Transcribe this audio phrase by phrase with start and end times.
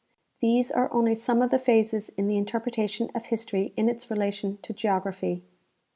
[0.39, 4.57] These are only some of the phases in the interpretation of history in its relation
[4.63, 5.43] to geography.